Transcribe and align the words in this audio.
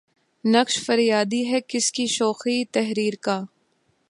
نقش 0.43 0.77
فریادی 0.85 1.43
ہے 1.51 1.59
کس 1.67 1.91
کی 1.91 2.05
شوخیٴ 2.07 2.63
تحریر 2.71 3.13
کا؟ 3.21 3.39